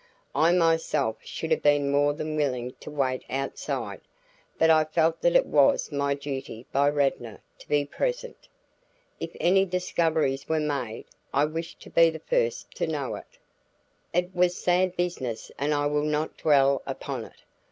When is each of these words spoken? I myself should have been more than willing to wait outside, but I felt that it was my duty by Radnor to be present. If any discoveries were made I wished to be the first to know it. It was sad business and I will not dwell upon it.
I 0.33 0.51
myself 0.51 1.17
should 1.23 1.51
have 1.51 1.61
been 1.61 1.91
more 1.91 2.13
than 2.13 2.35
willing 2.35 2.73
to 2.79 2.89
wait 2.89 3.23
outside, 3.29 4.01
but 4.57 4.71
I 4.71 4.83
felt 4.83 5.21
that 5.21 5.35
it 5.35 5.45
was 5.45 5.91
my 5.91 6.15
duty 6.15 6.65
by 6.71 6.89
Radnor 6.89 7.39
to 7.59 7.67
be 7.67 7.85
present. 7.85 8.47
If 9.19 9.29
any 9.39 9.63
discoveries 9.63 10.49
were 10.49 10.59
made 10.59 11.05
I 11.31 11.45
wished 11.45 11.81
to 11.81 11.91
be 11.91 12.09
the 12.09 12.17
first 12.17 12.71
to 12.77 12.87
know 12.87 13.13
it. 13.13 13.37
It 14.11 14.33
was 14.35 14.57
sad 14.57 14.95
business 14.97 15.51
and 15.59 15.71
I 15.71 15.85
will 15.85 16.01
not 16.03 16.35
dwell 16.35 16.81
upon 16.87 17.25
it. 17.25 17.43